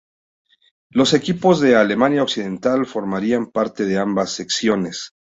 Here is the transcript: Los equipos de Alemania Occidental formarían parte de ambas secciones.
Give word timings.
Los 0.89 1.13
equipos 1.13 1.59
de 1.59 1.75
Alemania 1.75 2.23
Occidental 2.23 2.87
formarían 2.87 3.51
parte 3.51 3.85
de 3.85 3.99
ambas 3.99 4.31
secciones. 4.31 5.11